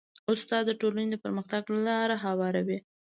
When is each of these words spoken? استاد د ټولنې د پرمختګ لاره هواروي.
استاد 0.31 0.63
د 0.67 0.71
ټولنې 0.81 1.07
د 1.11 1.15
پرمختګ 1.23 1.61
لاره 1.85 2.15
هواروي. 2.25 2.79